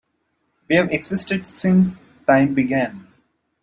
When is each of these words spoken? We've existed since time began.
We've 0.67 0.89
existed 0.91 1.45
since 1.45 1.99
time 2.25 2.55
began. 2.55 3.05